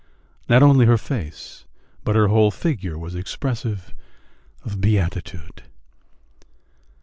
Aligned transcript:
Not 0.49 0.63
only 0.63 0.87
her 0.87 0.97
face 0.97 1.65
but 2.03 2.15
her 2.15 2.29
whole 2.29 2.49
figure 2.49 2.97
was 2.97 3.13
expressive 3.13 3.93
of 4.65 4.81
beatitude.... 4.81 5.61